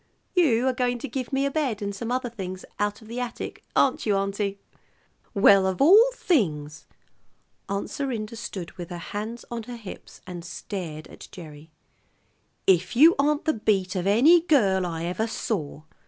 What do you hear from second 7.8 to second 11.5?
Serinda stood with her hands on her hips, and stared at